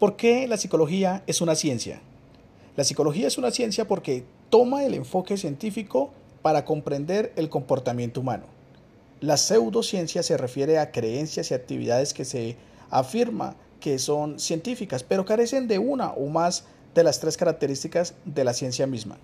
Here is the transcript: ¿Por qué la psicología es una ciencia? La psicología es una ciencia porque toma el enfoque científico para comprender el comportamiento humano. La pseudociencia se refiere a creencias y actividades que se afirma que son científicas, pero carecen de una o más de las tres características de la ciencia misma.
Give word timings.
¿Por 0.00 0.16
qué 0.16 0.48
la 0.48 0.56
psicología 0.56 1.22
es 1.26 1.42
una 1.42 1.54
ciencia? 1.54 2.00
La 2.74 2.84
psicología 2.84 3.26
es 3.26 3.36
una 3.36 3.50
ciencia 3.50 3.86
porque 3.86 4.24
toma 4.48 4.82
el 4.86 4.94
enfoque 4.94 5.36
científico 5.36 6.10
para 6.40 6.64
comprender 6.64 7.34
el 7.36 7.50
comportamiento 7.50 8.22
humano. 8.22 8.46
La 9.20 9.36
pseudociencia 9.36 10.22
se 10.22 10.38
refiere 10.38 10.78
a 10.78 10.90
creencias 10.90 11.50
y 11.50 11.54
actividades 11.54 12.14
que 12.14 12.24
se 12.24 12.56
afirma 12.88 13.56
que 13.78 13.98
son 13.98 14.40
científicas, 14.40 15.02
pero 15.02 15.26
carecen 15.26 15.68
de 15.68 15.78
una 15.78 16.12
o 16.12 16.28
más 16.28 16.64
de 16.94 17.04
las 17.04 17.20
tres 17.20 17.36
características 17.36 18.14
de 18.24 18.44
la 18.44 18.54
ciencia 18.54 18.86
misma. 18.86 19.18